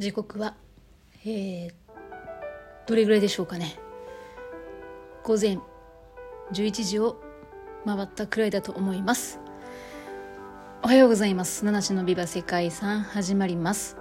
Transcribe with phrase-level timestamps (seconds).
[0.00, 0.54] 時刻は、
[1.26, 1.72] えー、
[2.86, 3.76] どれぐらいでしょうかね。
[5.22, 5.58] 午前
[6.54, 7.20] 11時を
[7.84, 9.40] 回ったくらいだと思います。
[10.82, 11.66] おはようございます。
[11.66, 13.98] 七種のビバ世界遺産始まります。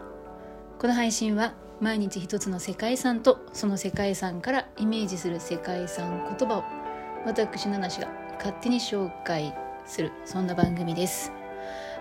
[0.80, 6.64] この配信は毎日一つの世界遺産とその世界遺産からイメージする世界遺産言葉を
[7.26, 9.54] 私七種が勝手に紹介
[9.86, 11.39] するそんな番組です。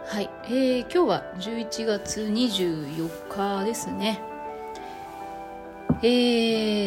[0.09, 4.23] はい、えー、今日は11月24日ですね。
[6.01, 6.07] え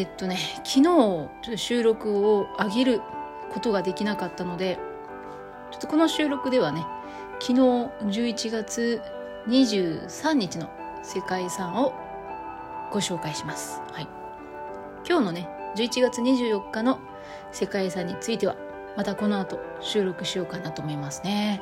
[0.01, 3.01] ー、っとね昨日収録を上げる
[3.51, 4.79] ことができなかったので
[5.69, 6.83] ちょっとこの収録ではね
[7.39, 9.01] 昨日11月
[9.47, 10.71] 23日の
[11.03, 11.93] 世界遺産を
[12.91, 14.07] ご紹介します、はい、
[15.07, 16.99] 今日のね11月24日の
[17.51, 18.55] 世界遺産については
[18.97, 21.61] またこの後収録しようかなと思いますね。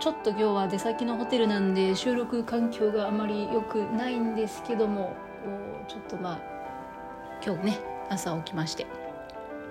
[0.00, 5.16] ちょっと今日は出先のホテルなんで収録環境があまり良くないんですけども
[5.88, 6.40] ちょっとまあ
[7.44, 8.86] 今日ね朝起きまして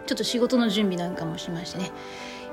[0.06, 1.92] ちょっと仕事の準備なんかもしましてね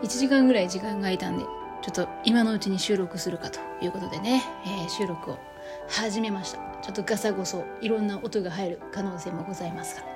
[0.02, 1.44] 1時間ぐらい時間が空いたんで
[1.82, 5.38] ちょっと今のうちに収録するかということでね、えー、収録を
[5.88, 6.58] 始めました。
[6.84, 10.13] ちょっとガサゴソいろんな音が入る可能性もございますが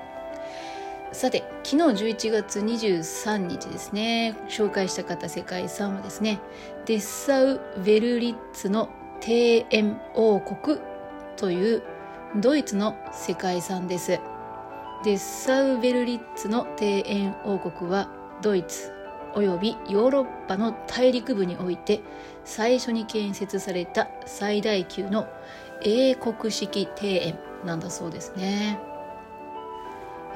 [1.12, 4.36] さて昨日11月23日ですね。
[4.48, 6.38] 紹介した方世界遺産はですね
[6.84, 8.90] デッサウ・ベルリッツの
[9.26, 10.78] 庭園王国
[11.36, 11.82] という
[12.36, 14.20] ドイツの世界遺産です。
[15.04, 18.10] デッサウ・ベルリッツの庭園王国は
[18.42, 18.92] ドイツ
[19.34, 22.00] およびヨーロッパの大陸部において
[22.44, 25.26] 最初に建設された最大級の
[25.82, 28.87] 英国式庭園なんだそうですね。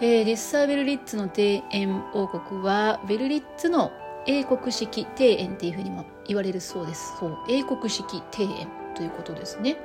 [0.03, 3.93] えー、レッサーベルリッツの庭園王国はベルリッツの
[4.27, 7.17] 英国式庭園っていうふうにも言われるそうです。
[7.21, 7.39] そう。
[7.49, 9.77] 英国式庭園ということですね。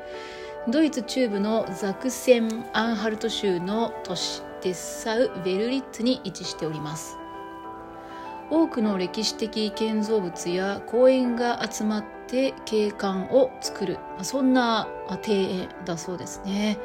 [0.67, 7.16] ドイツ中部のザクセン・アンハルト州の都市デッサウ・ベルリッツに位置しております
[8.50, 13.98] 多くの歴史的建造物や公園が集まって景観を作る。
[14.22, 16.78] そんな庭園だそうですね。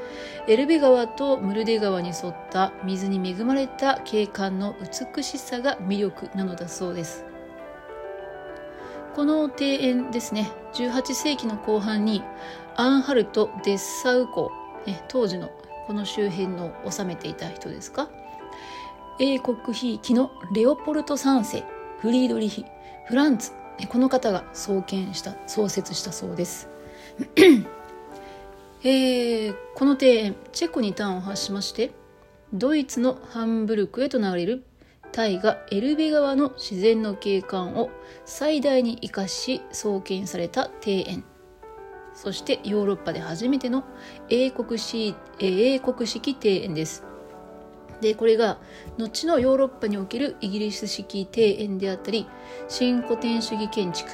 [0.48, 4.74] エルベ川とムルデ川に沿った水に恵まれた景観の
[5.14, 7.24] 美しさが魅力なのだそうです。
[9.14, 10.50] この庭園ですね。
[10.74, 12.22] 18世紀の後半に
[12.76, 14.50] アンハルト・デッサウ公、
[15.08, 15.50] 当時の
[15.86, 18.08] この周辺の治めていた人ですか？
[19.18, 21.64] 英国ひいきのレオポルト3世
[22.00, 22.64] フリードリヒ
[23.06, 23.52] フランツ
[23.88, 26.68] この方が創建した創設したそうです。
[28.84, 31.92] えー、この庭園チェコに端を発しまして
[32.52, 34.64] ドイツのハンブルクへと流れる
[35.12, 37.90] 大河エルベ川の自然の景観を
[38.24, 41.24] 最大に生かし創建された庭園。
[42.14, 43.84] そしてヨーロッパで初めての
[44.28, 44.78] 英国
[45.38, 47.11] 英国式庭園です。
[48.02, 48.58] でこれが
[48.98, 52.26] 後のヨーロッパにおけるイギリス式庭園であったり
[52.68, 54.10] 新古典主義建築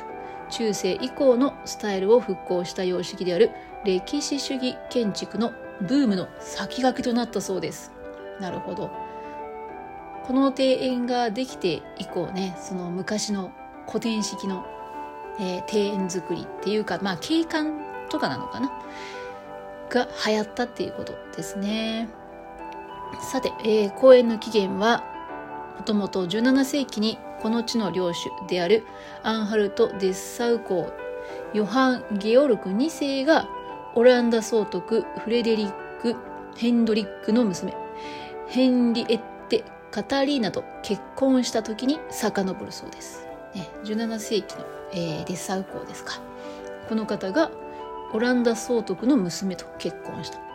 [0.51, 3.51] 中世以降のスタイルを復興した様式である
[3.85, 7.93] 歴史主義建築のブームの先駆けとなったそうです。
[8.41, 8.91] なるほど。
[10.25, 13.51] この庭園ができて以降ねその昔の
[13.87, 14.67] 古典式の、
[15.41, 18.71] えー、庭園作りっていうかまあ景観とかなのかな？
[19.89, 22.09] が流行ったっていうことですね。
[23.21, 25.05] さて、えー、公園の起源は
[25.77, 28.85] もともと17世紀にこの地の領主である
[29.23, 30.93] アンハルト・デッサウ公
[31.55, 33.49] ヨハン・ゲオルク2世が
[33.95, 36.17] オランダ総督フレデリック・
[36.57, 37.75] ヘンドリックの娘
[38.49, 46.21] ヘンリエッテ・カタリーナと結婚した時に遡るそうです、ね、17世紀の、えー、デッサウ公ですか。
[46.89, 47.51] この方が
[48.15, 50.48] オランダ総督の娘と結婚した。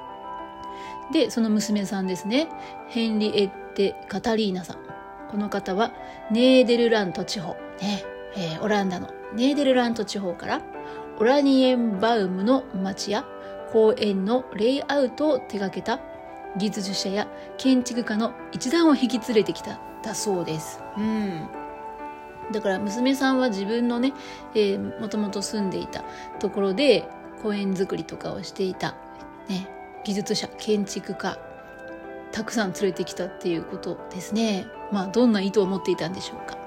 [1.12, 2.48] でその娘さんですね。
[2.88, 4.78] ヘンリエッテ・カタリーナさん。
[5.30, 5.92] この方は
[6.32, 8.04] ネーデルラント地方、ね。
[8.36, 9.10] えー、オランダの。
[9.34, 10.62] ネーデルラント地方から
[11.20, 13.26] オラニエンバウムの町や
[13.72, 16.00] 公園のレイアウトを手掛けた
[16.58, 17.28] 技術者や
[17.58, 20.80] 建築家の一団を引き連れてきただそうです。
[20.98, 21.48] うん。
[22.52, 24.14] だから娘さんは自分のね、
[24.54, 26.04] えー、もともと住んでいた
[26.40, 27.08] ところで
[27.42, 28.96] 公園作りとかをしていた、
[29.50, 29.68] ね、
[30.04, 31.38] 技術者建築家
[32.32, 34.66] たくさん連れてきたっていうことですね。
[34.92, 36.58] まあどんな意図を持っていたんでしょうか。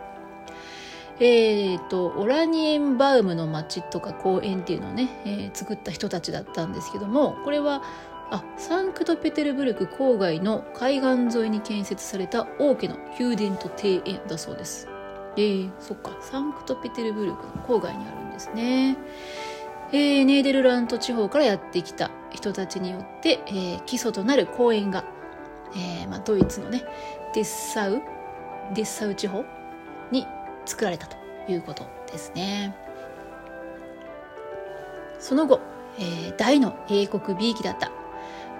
[1.19, 7.83] えーと、オラニエンバウムの町とか公園っていうのをね、えー、作った人たちだったんですけどもこれは
[8.31, 14.89] あサンクトペテルブルク郊外の海岸沿いに建設された王家の宮殿と庭園だそうです。
[15.39, 18.97] えー、そっかサンクトペテルブルクの郊外にあるんですね。
[19.93, 25.05] えー、ネーデルラント地方からやってきた、人たちによって、えー、基礎となる公園が、
[25.75, 26.85] えーまあ、ドイツのね
[27.35, 28.03] デッサウ
[28.75, 29.45] デッサウ地方
[30.11, 30.27] に
[30.65, 31.17] 作られたと
[31.49, 32.77] いうことですね。
[35.19, 35.61] その後、
[35.99, 37.91] えー、大の英国美意だった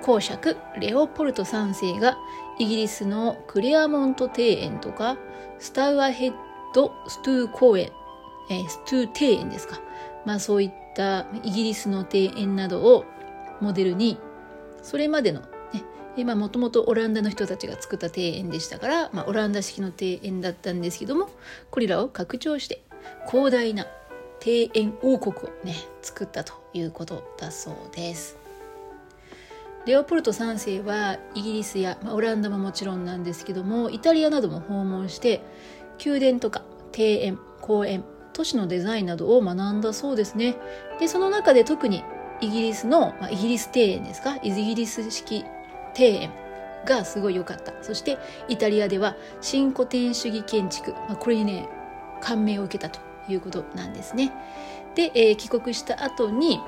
[0.03, 2.17] 公爵レオポルト3世が
[2.59, 5.19] イギリスのクレアモント庭園とか
[5.59, 6.35] スタウアヘッ
[6.75, 7.91] ドストゥー公園、
[8.51, 9.81] えー、ストゥー庭園ですか。
[10.25, 13.05] まあそういったたイギリスの庭園などを
[13.61, 14.19] モデルに
[14.83, 15.43] それまでの
[16.17, 21.29] ねもともとオランダの人たちが作った庭園でしたから、まあ、オランダ式の庭園だったんですけども
[21.71, 22.83] これらを拡張して
[23.31, 23.87] 広大な
[24.45, 28.39] 庭園王国をね作ったということだそうです。
[29.87, 35.43] レオポルト3世はイギリスや、まあ、オランダももちろんなんですけどもイタリアなども訪問して
[36.05, 36.63] 宮殿とか
[36.97, 38.05] 庭園公園
[38.37, 40.57] 都市のデザインなどを学んだそうですね。
[41.01, 42.05] でその中で特に
[42.43, 44.37] イギリスの、まあ、イギリス庭園ですか？
[44.43, 45.45] イギリス式
[45.99, 46.31] 庭園
[46.85, 47.73] がすごい良かった。
[47.83, 48.19] そして
[48.49, 51.69] イタリアでは新古典主義建築、まあ、これにね
[52.21, 54.33] 感銘を受けたということなんですね。
[54.95, 56.61] で、えー、帰国した後に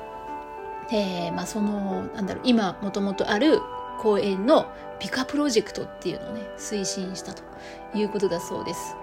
[0.91, 3.61] えー、まあ、そのなんだろう今もともとある
[4.01, 7.43] 公園のピカプロジェクトっていうのをね推進したと
[7.95, 8.97] いうことだそうです。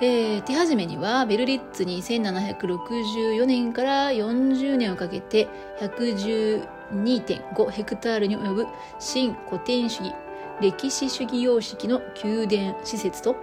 [0.00, 5.48] えー、手始めにはベルリッツに1764年から40年をかけて
[5.80, 8.66] 112.5ヘクタールに及ぶ
[9.00, 10.14] 新古典主義
[10.60, 13.34] 歴史主義様式の宮殿施設と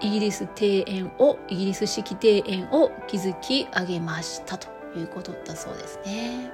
[0.00, 4.68] イギリス庭園をイギリス式庭園を築き上げましたと
[4.98, 6.50] いうことだそうですね。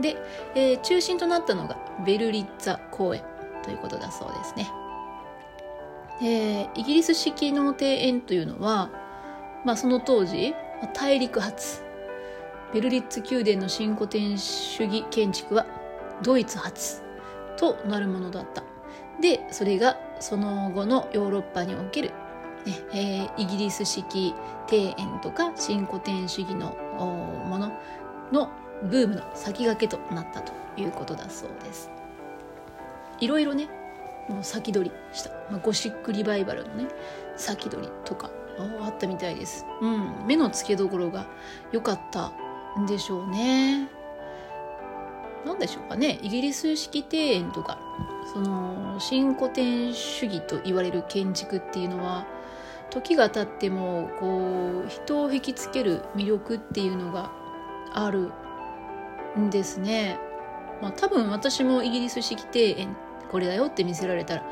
[0.00, 0.16] で、
[0.54, 3.22] えー、中心となったのがベルリッツァ公園
[3.62, 4.70] ということだそうですね。
[6.22, 8.90] えー、イギリス式の庭園というのは、
[9.64, 10.54] まあ、その当時
[10.94, 11.82] 大陸発
[12.72, 15.66] ベルリッツ宮殿の新古典主義建築は
[16.22, 17.02] ドイツ発
[17.56, 18.62] となるものだった。
[19.20, 22.12] でそれがその後のヨーロッパにおける
[22.66, 24.34] ねえー、イギリス式
[24.72, 26.70] 庭園とか新古典主義の
[27.48, 27.72] もの
[28.32, 28.50] の
[28.84, 31.90] ブームの先駆けとなったということだそうです。
[33.20, 33.68] いろいろね
[34.28, 36.86] もう先取りした、まあ、ゴシックリバイバルのね
[37.36, 38.30] 先取りとか
[38.80, 39.66] あったみたいです。
[39.80, 41.26] うん、目の付けどころが
[41.72, 42.32] 良かった
[42.78, 43.88] んでしょうね。
[45.44, 47.78] 何でしょうかねイギリス式庭園とか
[48.32, 52.26] その新古典主義と言われる建築っていうのは
[52.90, 57.30] 時が経ってもこう人を引きつける魅力っていうのが
[57.92, 58.32] ある
[59.38, 60.18] んですね。
[60.80, 62.96] まあ、多分私もイギリス式庭園
[63.30, 64.42] これだよって見せられたら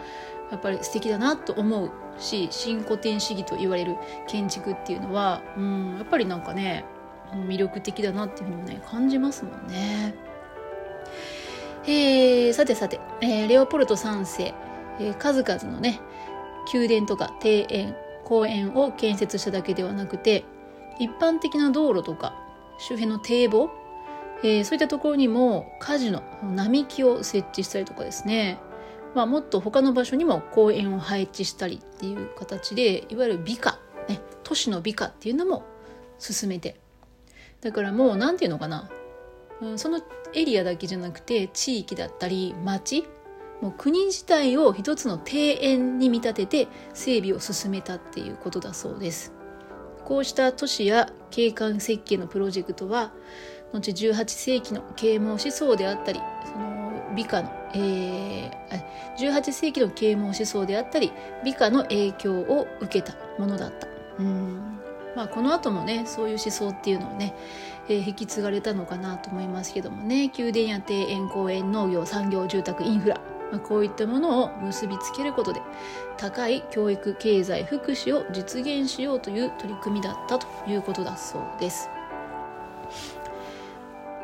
[0.50, 3.96] やっぱり素敵だなと思うし新古典主義と言われる
[4.26, 6.84] 建築っていうのはうんやっぱりなんかね
[7.32, 10.14] 魅力的だなっていうふうにね感じますもんね。
[11.84, 14.54] えー、さてさて、えー、レオポルト3世、
[15.00, 16.00] えー、数々のね
[16.72, 20.44] 宮殿とか庭園公園を建設しただけではなくて
[21.00, 22.34] 一般的な道路とか
[22.78, 23.70] 周辺の堤防、
[24.43, 28.59] えー、そういったところにも火事の並木を設置したりとかですね、
[29.15, 33.79] まあ、もっと他の場所にも公園を配置したりっていう形でいわゆる美化、
[34.09, 35.65] ね、都市の美化っていうのも
[36.19, 36.77] 進めて。
[37.61, 38.91] だからもう何て言うのかな、
[39.61, 40.01] うん、その
[40.34, 43.06] エリアだけじゃなくて地域だったり町
[43.61, 49.32] もう国自体を一つの庭園に見立てて整備を進めたっていうことだそうです。
[50.05, 53.13] こうした都市や景観設計のプロジェクトは
[53.72, 58.50] 後18世紀の啓蒙思想であったりその美化の、えー、
[59.17, 61.12] 18世紀の啓蒙思想であったり
[61.44, 63.86] 美化の影響を受けたものだった。
[64.19, 64.79] うん。
[65.14, 67.34] まあこの後もねそういう思想っていうのをね、
[67.88, 70.31] えー、引き継がれたのかなと思いますけどもね。
[70.36, 73.20] 宮殿や庭園公園農業産業住宅インフラ、
[73.58, 75.60] こういったものを結びつけることで
[76.17, 81.88] 高い教育経済福祉を実現しようという取り組みだったということだそうです。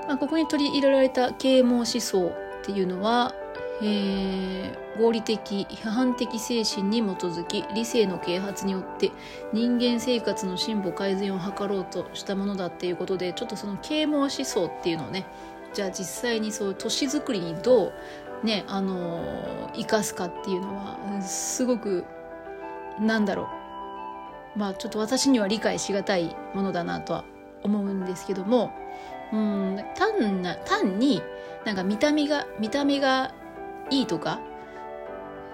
[0.09, 3.35] まあ、ここに取り入れられた啓蒙思想っていうのは、
[3.83, 9.13] えー、合理的批判的精神に基づき理性の啓発によって
[9.53, 15.27] 人間生活の進歩改善を図ろうとしたものだっていうことでちょっとその啓蒙思想っていうのをね
[15.75, 17.93] じゃあ実際にそう都市づくりにど
[18.43, 22.07] うねあの生かすかっていうのはすごく
[22.99, 23.49] なんだろ
[24.57, 24.59] う。
[24.59, 27.25] まあちょっと私には理解しがたいものだなとは
[27.63, 28.73] 思うんですけども
[29.33, 31.23] うん単な単に
[31.65, 33.33] なんか見た目が見た目が
[33.91, 34.41] いいとか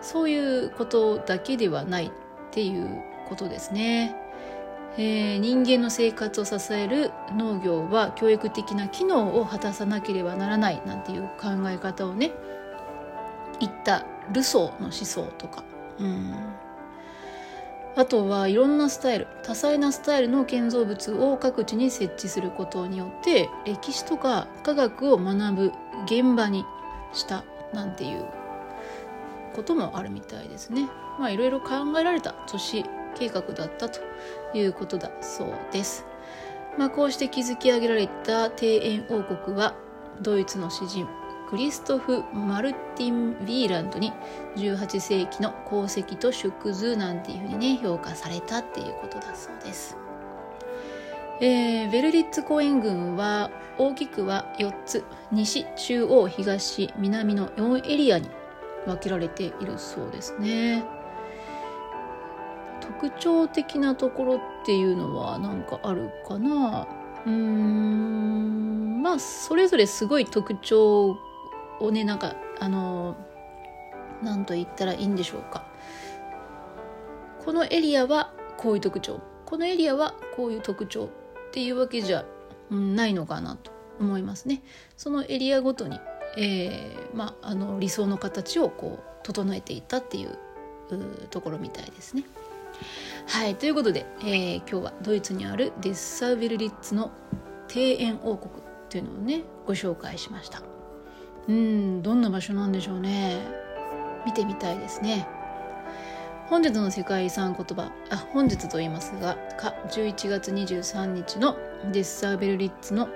[0.01, 2.11] そういうことだけではないっ
[2.51, 4.17] ていうことですね。
[4.97, 12.31] えー、人間の生活を支える農業は教育的な機能を果たさなければならないなんていう考え方をね
[13.59, 15.65] 言ったルソーの思想とか、
[15.99, 16.33] うん、
[17.97, 25.73] あとはいろんなスタイル多彩なスタイルの建造物を各地に設置することによって歴史とか科学を学ぶ
[26.07, 26.65] 現場に
[27.13, 28.27] したなんていう
[29.55, 30.89] こともあるみたいですね。
[31.19, 32.85] まあいろいろ考えられた都市
[33.15, 34.01] 計画だったと
[34.55, 36.05] いうことだそうです。
[36.77, 39.77] まあ、こうして築き上げられた庭園王国は
[40.21, 41.07] ドイツの詩人
[41.49, 44.13] クリストフ・マルティン・ヴィーランドに
[44.57, 49.97] 18世紀の功績と縮図なんていうふうにね評価されたっていうことだそうです。
[51.41, 58.31] えー、ベルリッツ公園群は大きくは4つ西中央東南の4エリアに
[58.87, 60.85] 分けられているそうですね
[62.81, 66.87] 特徴的なところっていうのは何かあるかな？
[67.27, 71.17] うーんまあそれぞれすごい特徴
[71.81, 73.17] をねなんかあの
[74.23, 75.65] 何と言ったらいいんでしょうか
[77.45, 81.09] このエリアはこういう特徴このエリアはこういう特徴っ
[81.53, 82.25] ていうわけじゃ
[82.71, 84.63] ないのかなと思いますね。
[84.97, 86.01] そのエリアごとに、
[86.37, 90.37] えーまあ、あの理想の形をこう整えていったっていう
[91.31, 92.25] ところみたいですね。
[93.29, 97.13] はいということで、えー、今日はドイツにあるデッサーベルリッツの
[97.73, 100.74] 庭園王国っていうのをねご紹介しました。
[101.49, 103.39] うんどんな場所なんでしょうね。
[104.25, 105.27] 見てみたいですね。
[106.49, 111.57] 本日の世界遺産言葉あ本日と言いますがか11月23日の
[111.91, 113.09] デッサーベルリッツの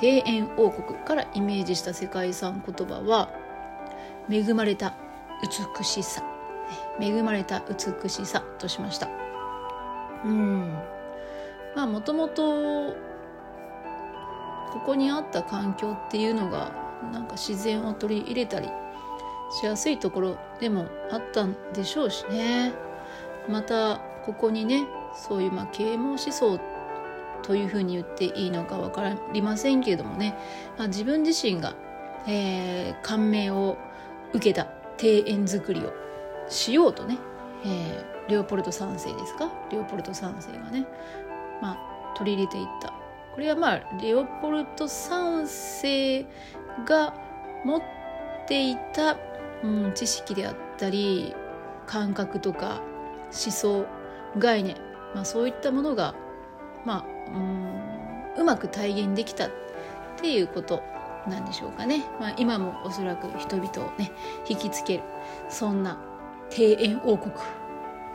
[0.00, 3.30] 庭園王国からイメージした世界遺産言葉は
[4.30, 4.94] 恵まれた
[5.78, 6.24] 美しさ。
[7.00, 9.08] 恵まれた美しさとしました。
[10.24, 10.72] うん。
[11.74, 12.94] まあもともと
[14.72, 16.72] ここにあった環境っていうのが
[17.10, 18.68] なんか自然を取り入れたり
[19.60, 22.72] しやすいところでもあったんでしょうしね。
[23.48, 26.60] またここにねそういうまあ啓蒙思想
[27.42, 30.36] というふうに言っていいのか分かりませんけれどもね、
[30.78, 31.74] まあ、自分自身が、
[32.28, 33.76] えー、感銘を
[34.32, 34.68] 受けた
[35.02, 35.92] 庭園作りを
[36.48, 37.18] しようとね、
[37.64, 39.50] えー、レオポルト3世ですか？
[39.72, 40.86] レオポルト3世がね、
[41.60, 42.94] まあ、取り入れていった
[43.34, 46.26] これはまあレオポルト3世
[46.86, 47.14] が
[47.64, 47.82] 持っ
[48.46, 49.16] ていた、
[49.62, 51.34] うん、知識であったり
[51.86, 52.82] 感覚とか
[53.24, 53.86] 思想
[54.38, 54.76] 概念、
[55.14, 56.14] まあ、そういったものが、
[56.84, 59.50] まあ、うんうまく体現できたっ
[60.20, 60.82] ていうこと
[61.28, 64.12] なんでしょうかね、まあ、今もおそらく人々をね
[64.48, 65.04] 引きつける
[65.48, 65.98] そんな
[66.56, 67.34] 庭園王国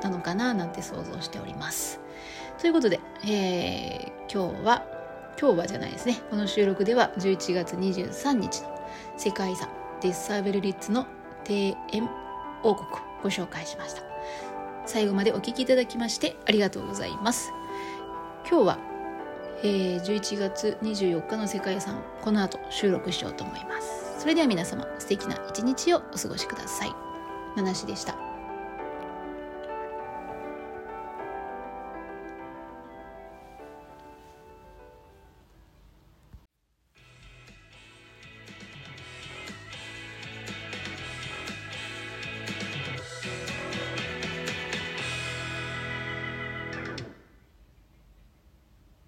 [0.02, 2.00] なのかななんて想像しております。
[2.60, 4.97] ということで、えー、今日は
[5.40, 8.80] 今日はじゃないですねこの収録では11月23日の
[9.18, 9.70] 世界遺産
[10.02, 11.06] デッサーベルリッツの
[11.48, 12.10] 庭園
[12.64, 14.02] 王国をご紹介しました
[14.86, 17.52] 最後までお聴きいただきましてありがとうございます
[18.50, 18.80] 今日は、
[19.64, 26.92] えー、11月24日の世界遺産この後収録しようと思いますそれでは皆様素敵な一日をお過ごしください。
[27.56, 28.27] ナナシでした。